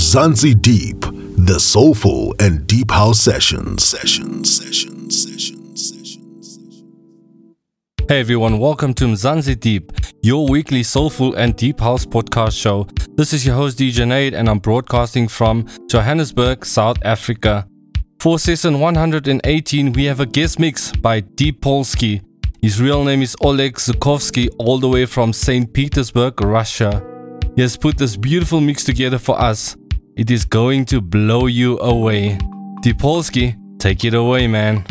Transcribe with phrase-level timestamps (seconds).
[0.00, 1.02] Mzansi Deep,
[1.46, 3.84] the soulful and deep house sessions.
[3.84, 6.84] Sessions, sessions, sessions, sessions.
[8.08, 9.92] Hey everyone, welcome to Mzansi Deep,
[10.22, 12.88] your weekly soulful and deep house podcast show.
[13.16, 17.68] This is your host DJ Nate and I'm broadcasting from Johannesburg, South Africa.
[18.20, 22.22] For season 118, we have a guest mix by Deep Polsky.
[22.62, 25.70] His real name is Oleg Zukovsky, all the way from St.
[25.70, 27.04] Petersburg, Russia.
[27.54, 29.76] He has put this beautiful mix together for us.
[30.16, 32.38] It is going to blow you away.
[32.82, 34.84] Deep Polsky, take it away, man.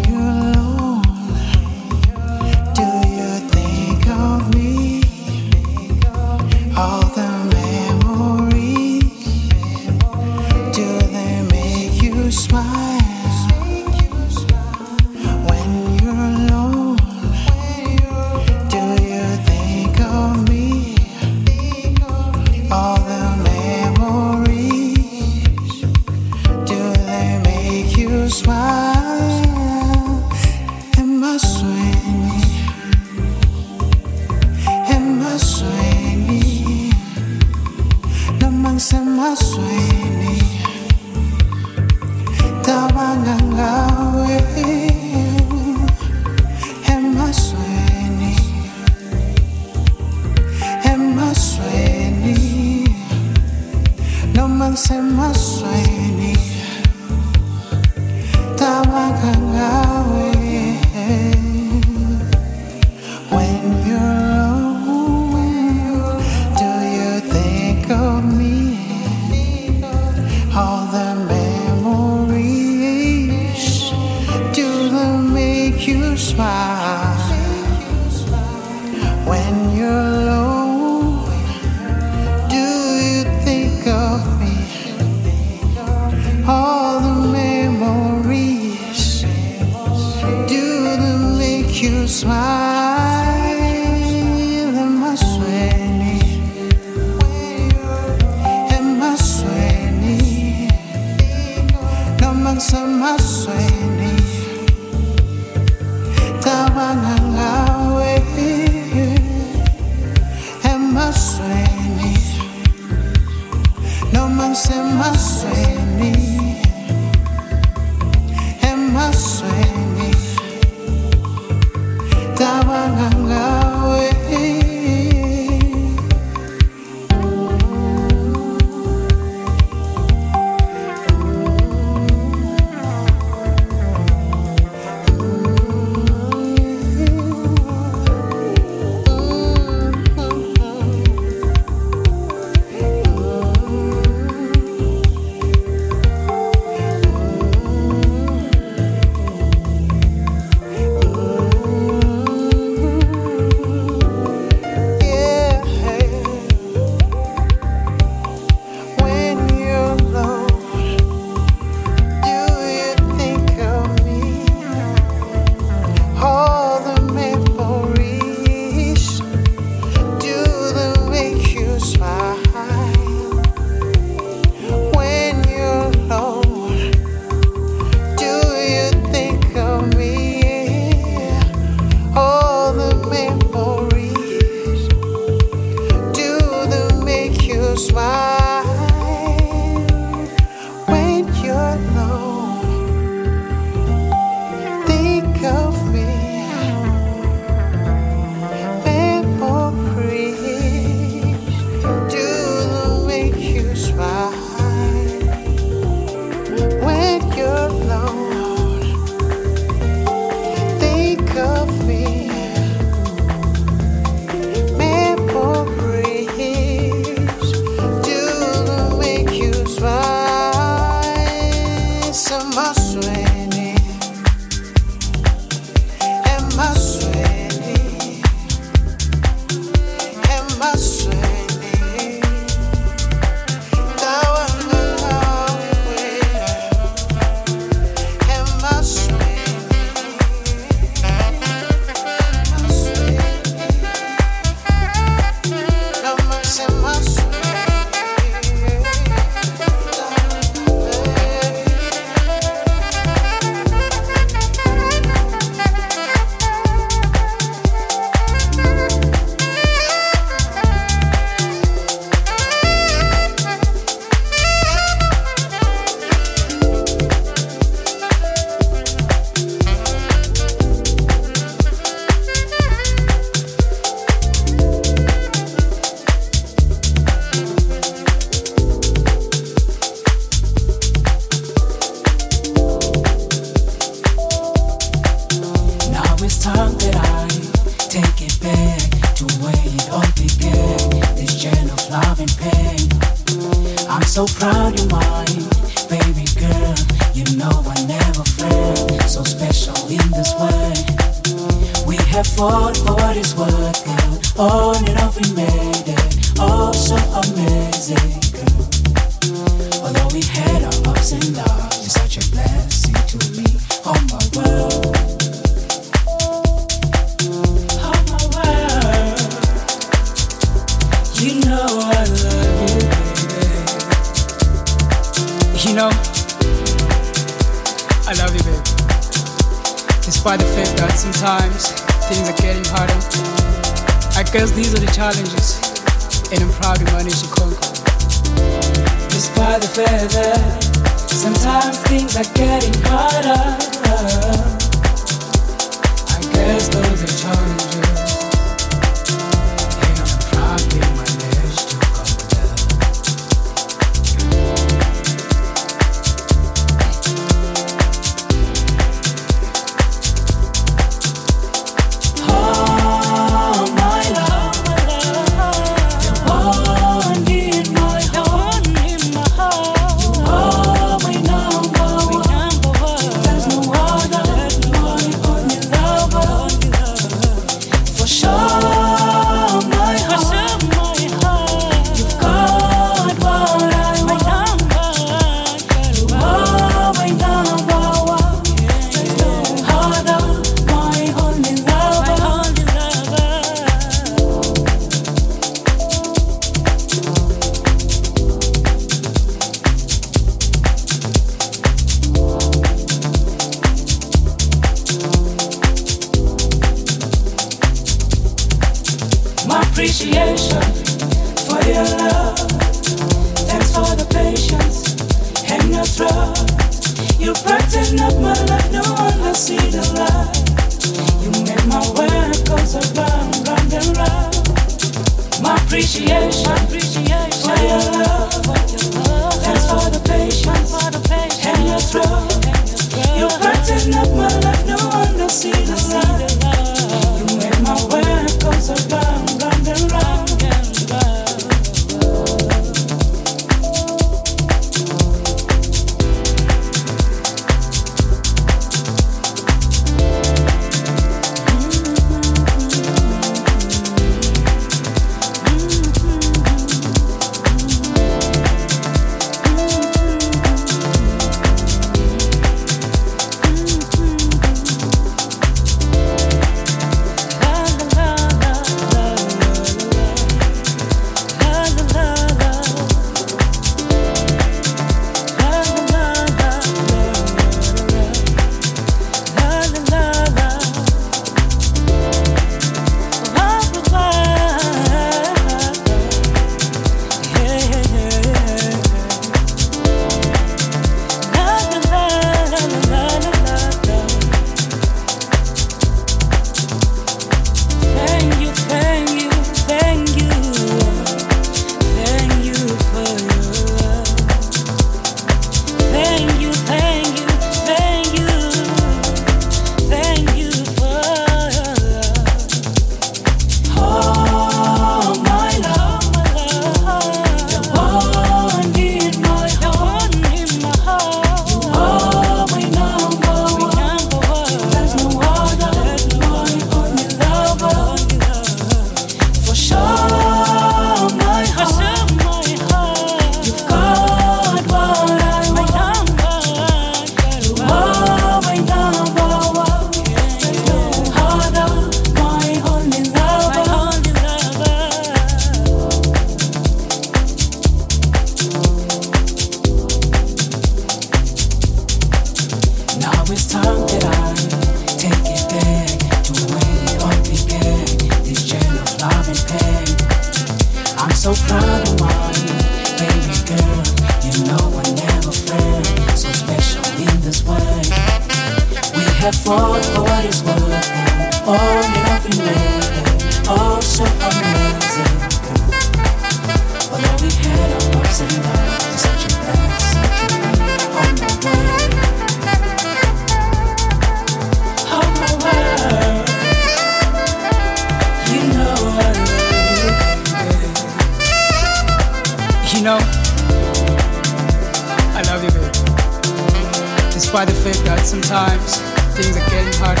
[598.22, 598.78] sometimes
[599.14, 600.00] things are getting harder.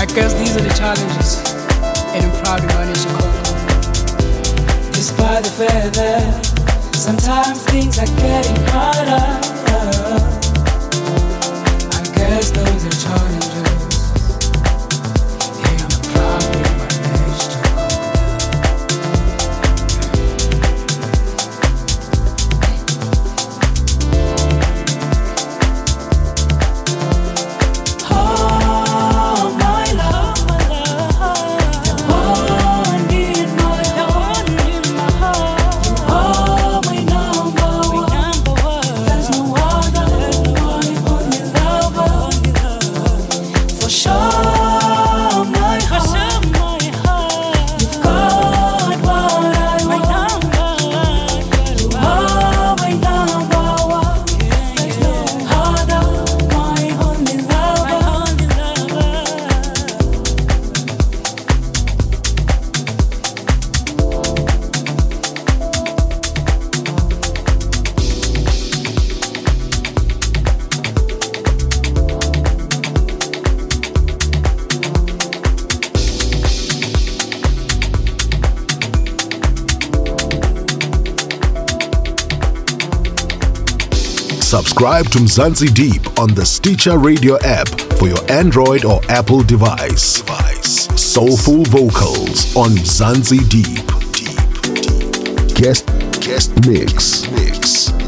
[0.00, 1.38] I guess these are the challenges,
[2.14, 4.92] and I'm proud to manage to cope.
[4.92, 6.44] Despite the fact that
[6.94, 10.29] sometimes things are getting harder.
[84.80, 87.68] subscribe to Mzansi Deep on the Stitcher Radio app
[87.98, 90.22] for your Android or Apple device.
[90.98, 93.84] Soulful vocals on Mzansi Deep.
[94.14, 94.38] Deep.
[94.72, 95.54] Deep.
[95.54, 95.84] Guest
[96.22, 97.30] guest mix.
[97.32, 97.99] mix.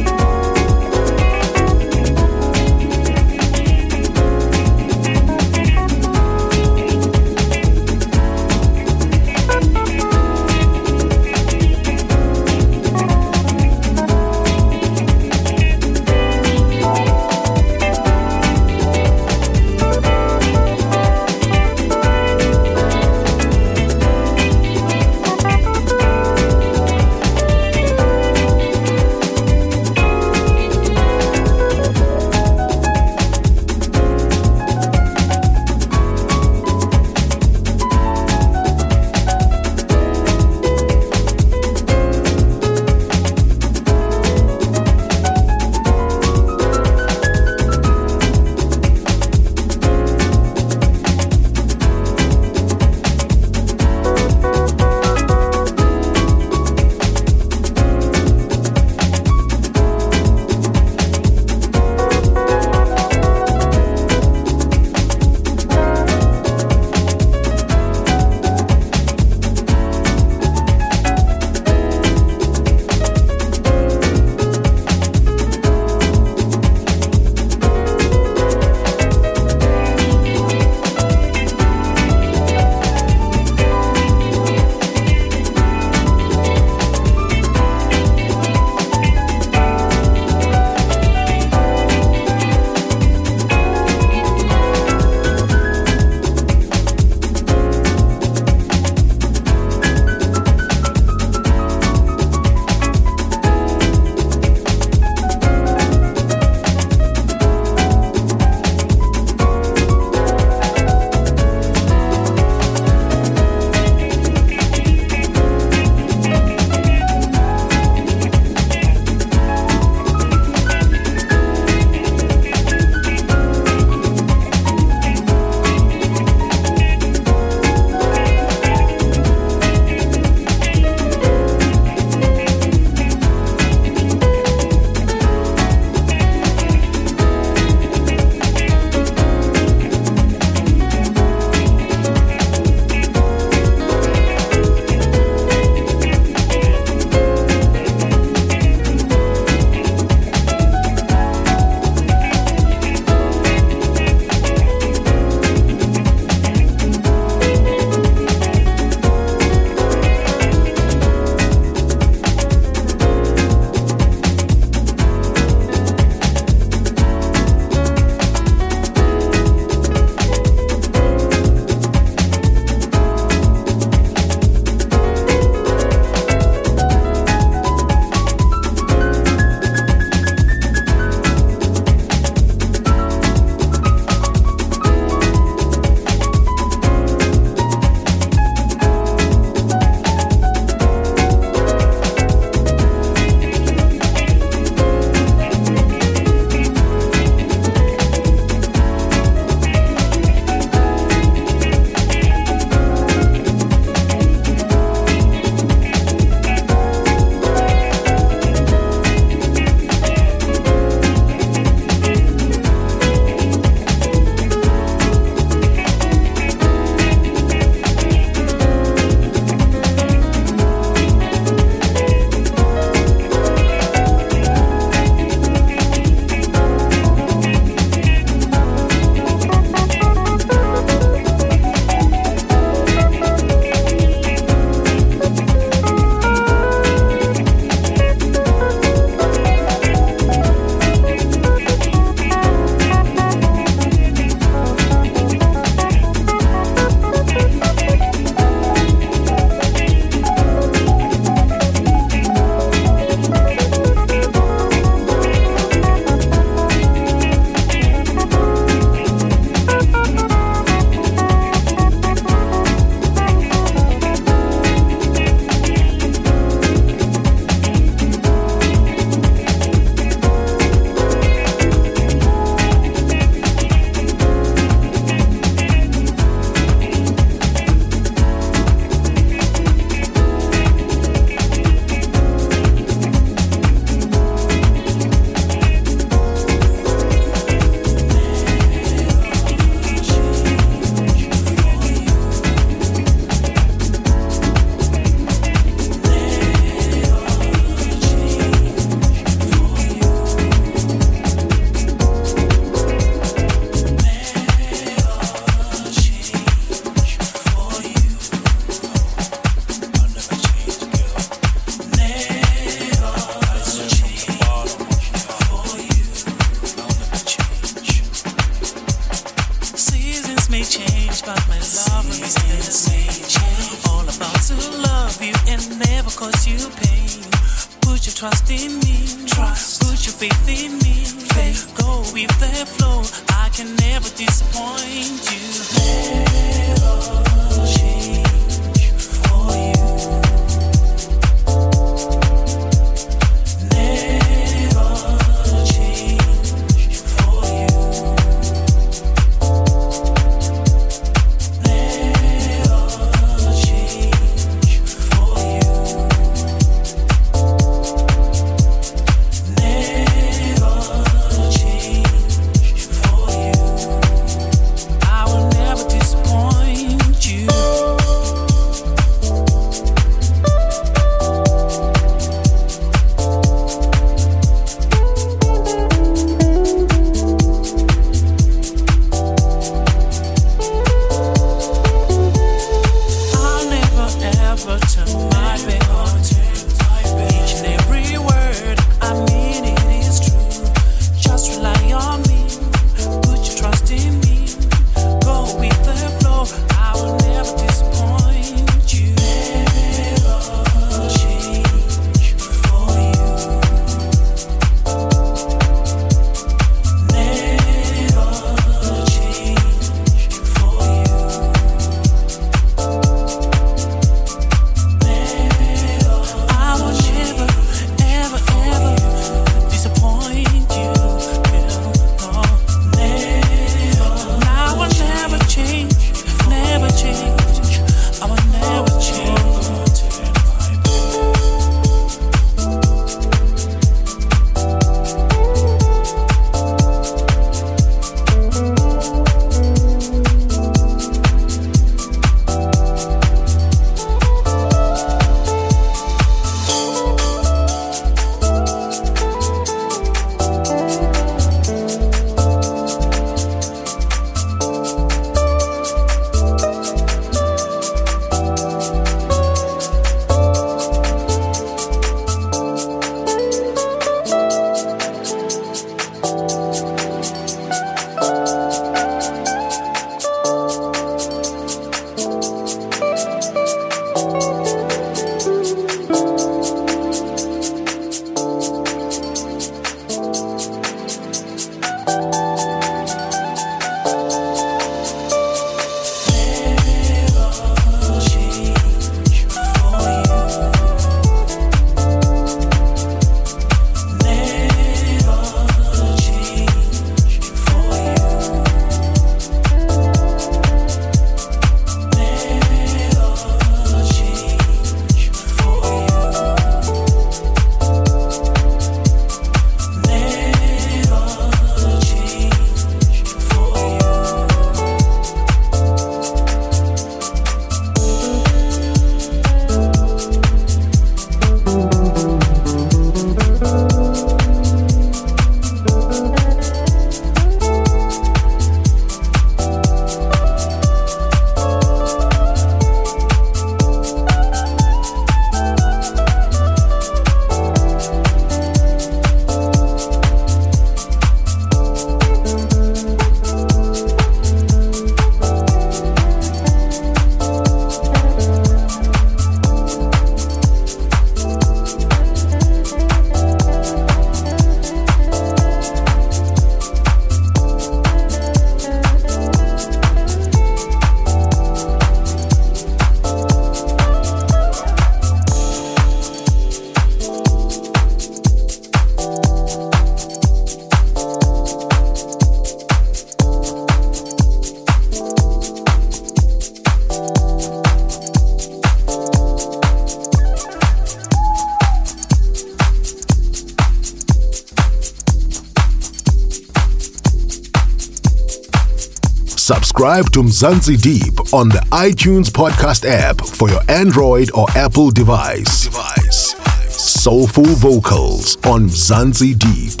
[589.74, 595.84] Subscribe to Mzansi Deep on the iTunes podcast app for your Android or Apple device.
[595.84, 596.56] device.
[596.88, 600.00] Soulful vocals on Mzansi Deep.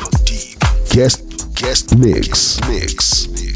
[0.90, 2.58] Guest guest mix.
[2.68, 3.49] Mix.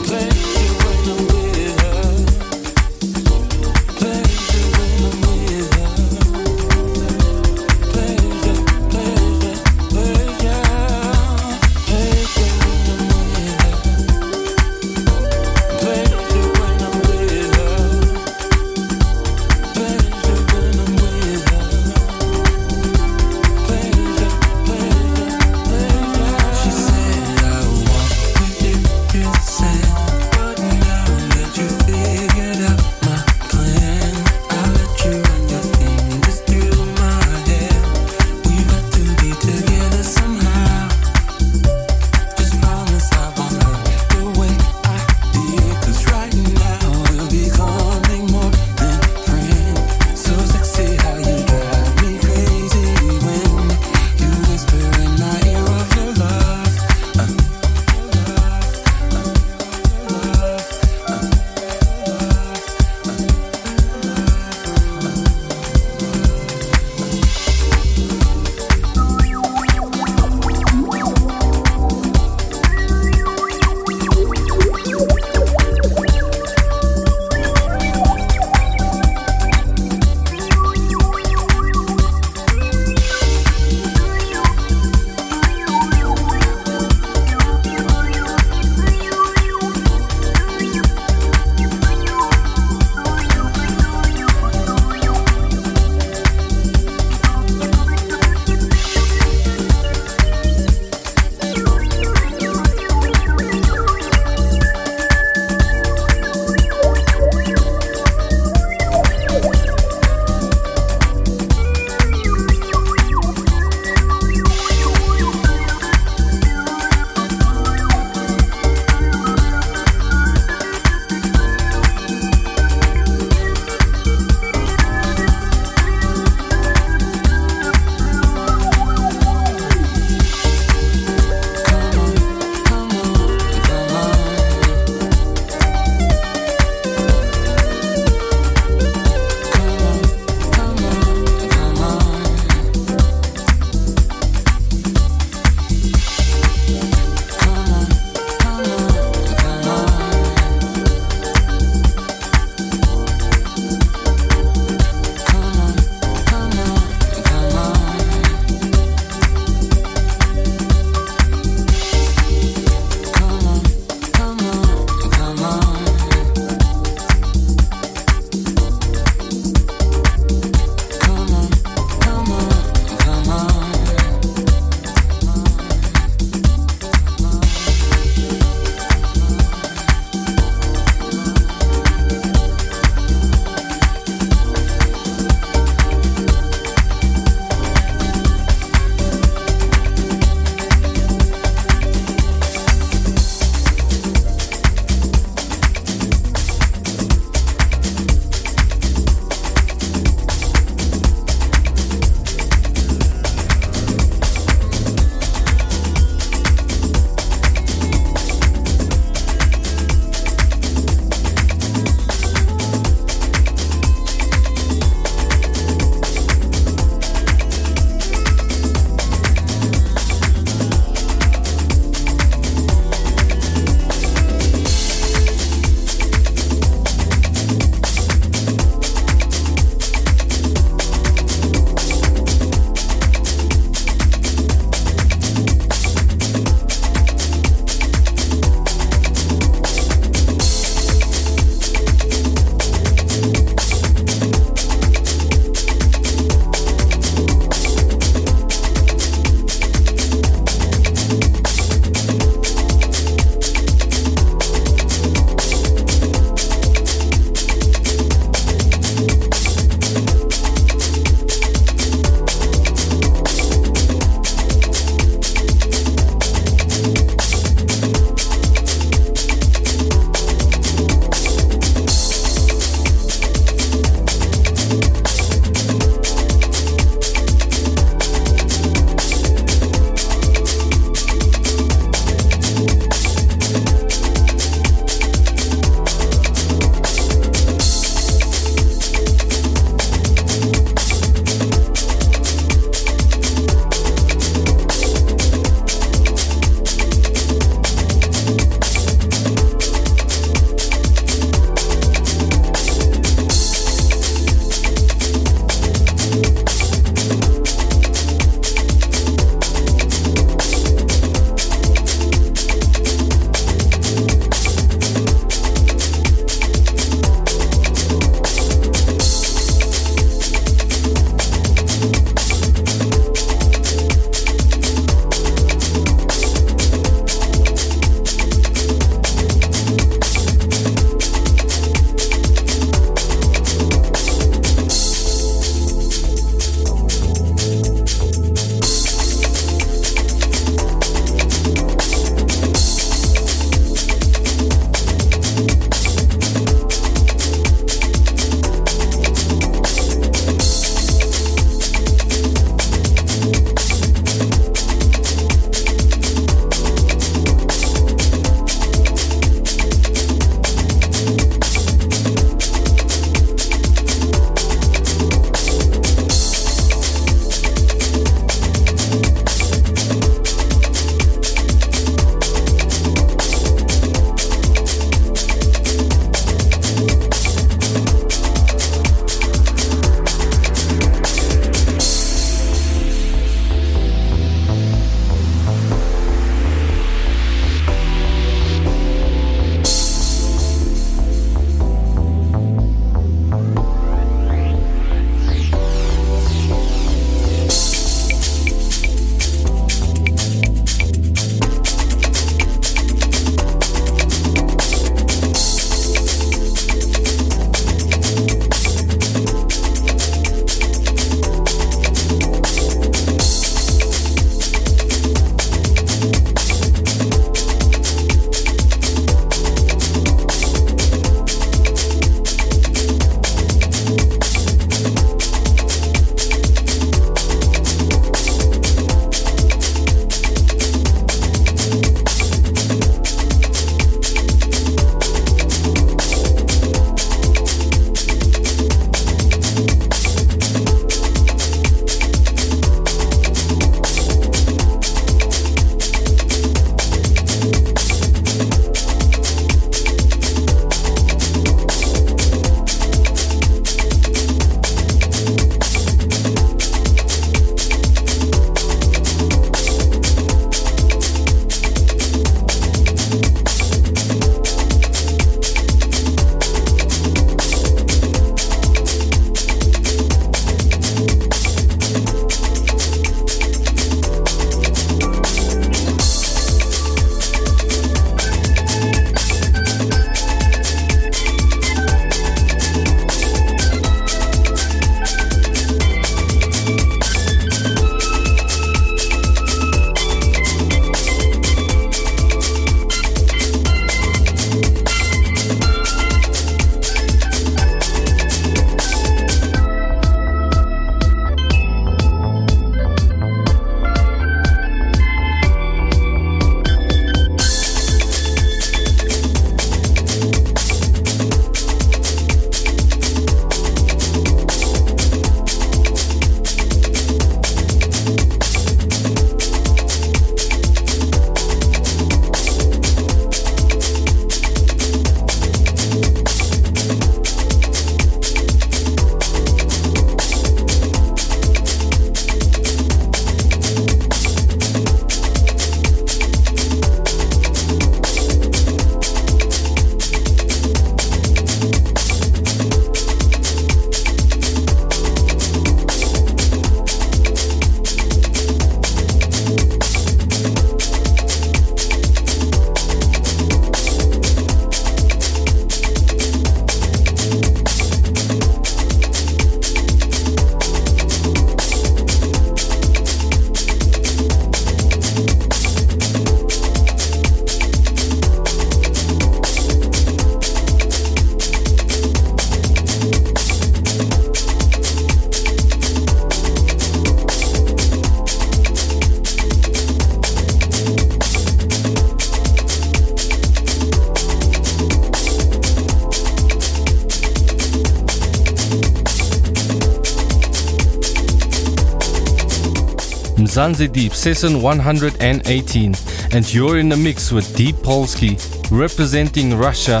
[593.70, 595.94] Mzansi Deep, session 118,
[596.32, 598.36] and you're in the mix with Deep Polski,
[598.70, 600.00] representing Russia.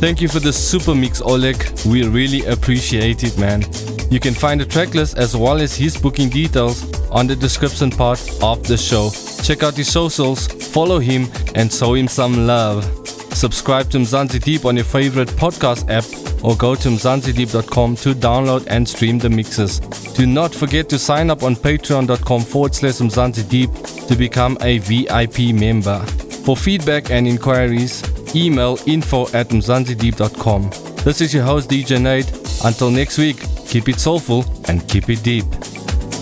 [0.00, 1.56] Thank you for the super mix, Oleg.
[1.86, 3.62] We really appreciate it, man.
[4.10, 8.20] You can find the tracklist as well as his booking details on the description part
[8.42, 9.10] of the show.
[9.42, 12.84] Check out his socials, follow him, and show him some love.
[13.32, 18.64] Subscribe to Mzansi Deep on your favorite podcast app or go to mzansideep.com to download
[18.68, 19.80] and stream the mixes.
[20.14, 25.52] Do not forget to sign up on patreon.com forward slash mzansideep to become a VIP
[25.52, 25.98] member.
[26.46, 28.00] For feedback and inquiries,
[28.34, 30.70] email info at mzansideep.com.
[31.04, 32.30] This is your host DJ Nate.
[32.64, 35.44] Until next week, keep it soulful and keep it deep.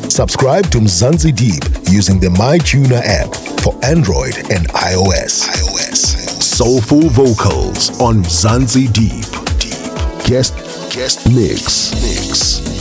[0.09, 5.45] Subscribe to Mzansi Deep using the MyTuner app for Android and iOS.
[5.49, 6.43] iOS.
[6.43, 9.44] Soulful vocals on Mzansi Deep.
[10.25, 10.55] Guest
[10.91, 11.29] guest.
[11.29, 11.93] Mix.
[12.03, 12.74] Mix.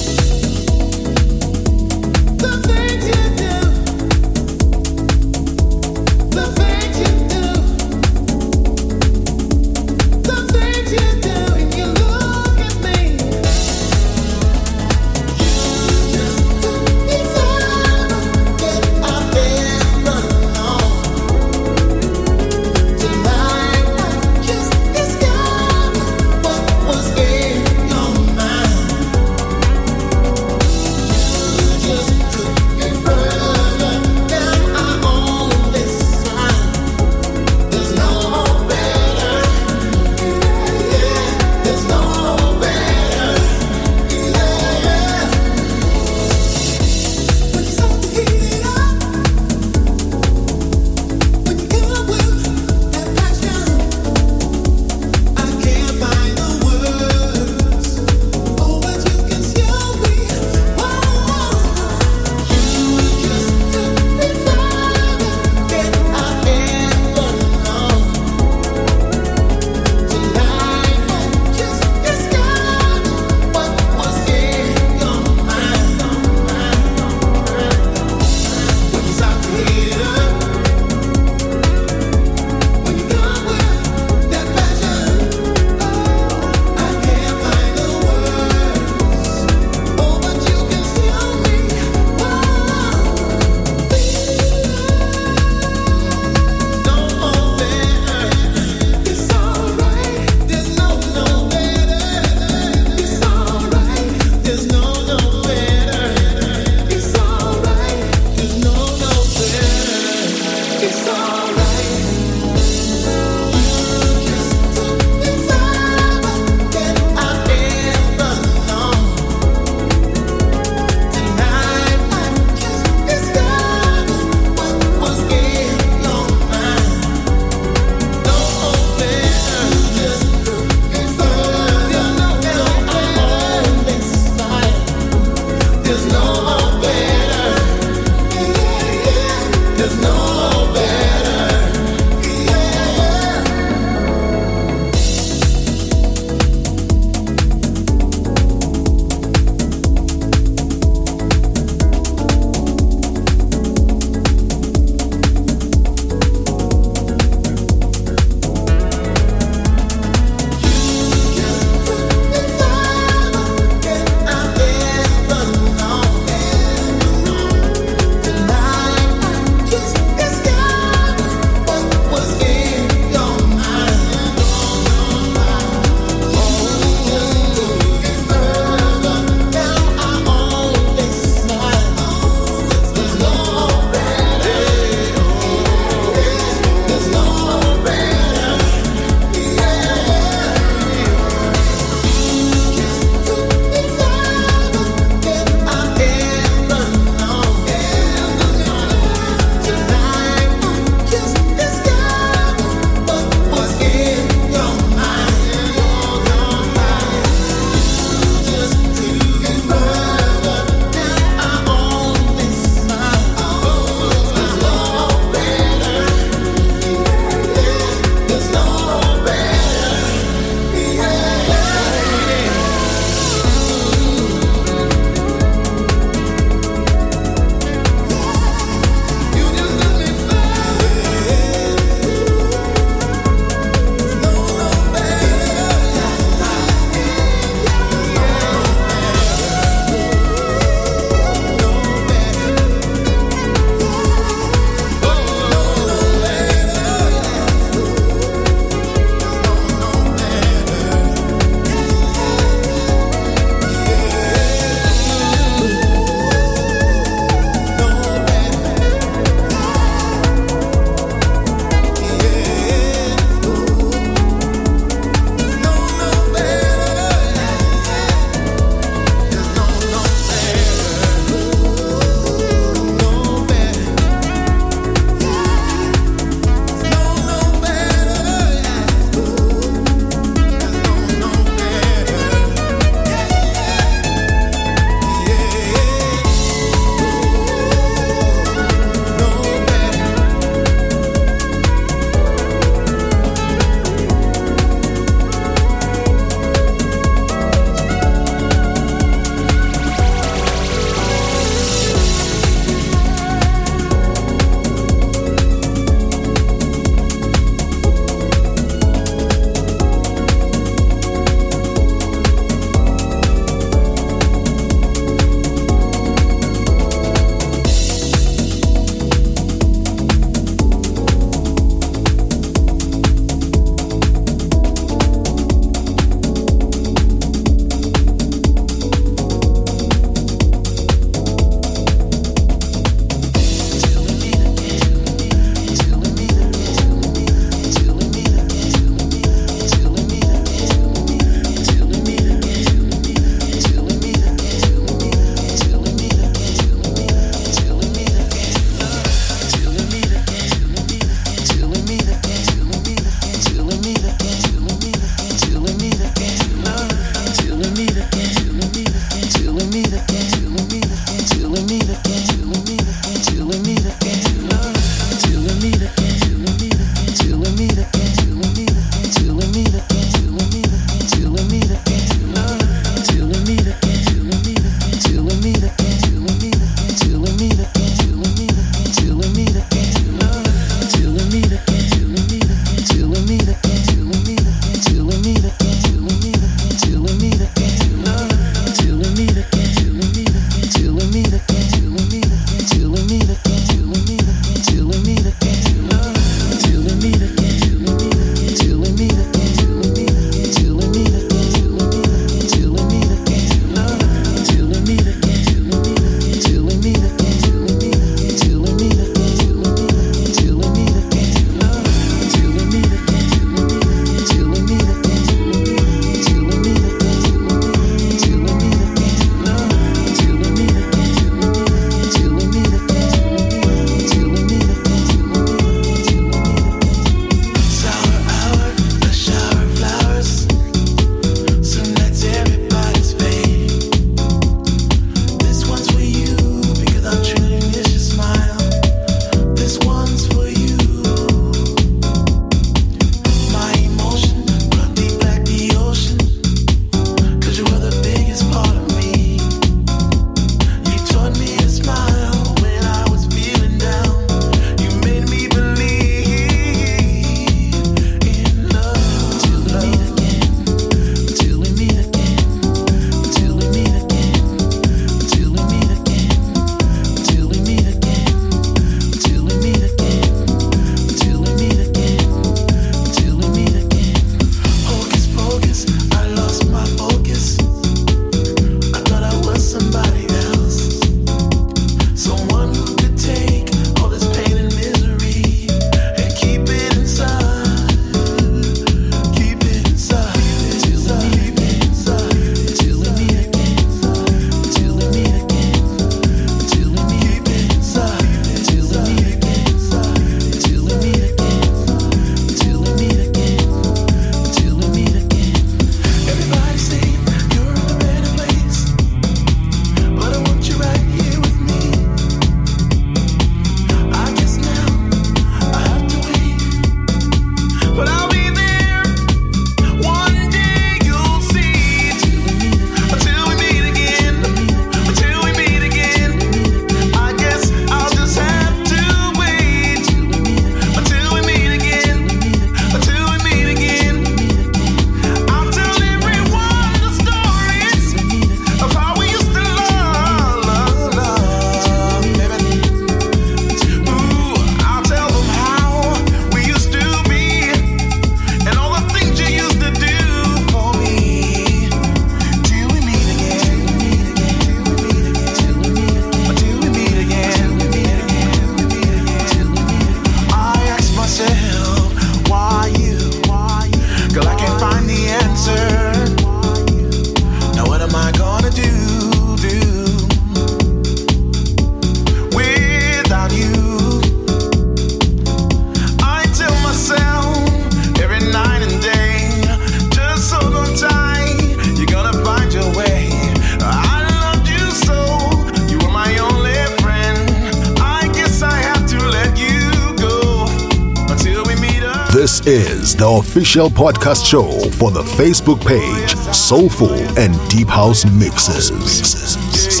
[593.71, 600.00] Official podcast show for the Facebook page Soulful and Deep House Mixes.